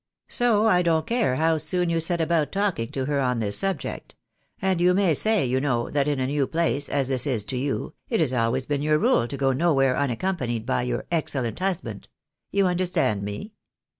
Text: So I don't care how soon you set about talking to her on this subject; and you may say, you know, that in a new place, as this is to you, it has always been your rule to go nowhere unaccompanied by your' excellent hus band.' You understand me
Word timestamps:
So 0.29 0.65
I 0.65 0.81
don't 0.81 1.05
care 1.05 1.35
how 1.35 1.59
soon 1.59 1.91
you 1.91 1.99
set 1.99 2.19
about 2.19 2.51
talking 2.51 2.89
to 2.91 3.05
her 3.05 3.19
on 3.19 3.37
this 3.37 3.55
subject; 3.59 4.15
and 4.59 4.81
you 4.81 4.95
may 4.95 5.13
say, 5.13 5.45
you 5.45 5.61
know, 5.61 5.91
that 5.91 6.07
in 6.07 6.19
a 6.19 6.25
new 6.25 6.47
place, 6.47 6.89
as 6.89 7.07
this 7.09 7.27
is 7.27 7.45
to 7.45 7.57
you, 7.57 7.93
it 8.09 8.19
has 8.19 8.33
always 8.33 8.65
been 8.65 8.81
your 8.81 8.97
rule 8.97 9.27
to 9.27 9.37
go 9.37 9.51
nowhere 9.53 9.95
unaccompanied 9.95 10.65
by 10.65 10.81
your' 10.81 11.05
excellent 11.11 11.59
hus 11.59 11.81
band.' 11.81 12.09
You 12.49 12.65
understand 12.65 13.21
me 13.21 13.53